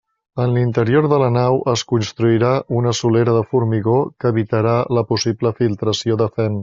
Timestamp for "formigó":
3.51-3.99